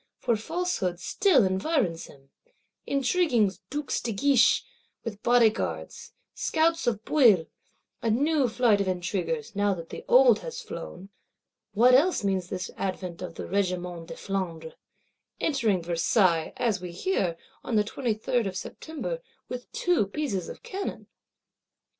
[0.17, 2.31] For falsehood still environs him;
[2.87, 4.63] intriguing Dukes de Guiche,
[5.03, 7.45] with Bodyguards; scouts of Bouillé;
[8.01, 11.09] a new flight of intriguers, now that the old is flown.
[11.73, 14.73] What else means this advent of the Regiment de Flandre;
[15.39, 21.05] entering Versailles, as we hear, on the 23rd of September, with two pieces of cannon?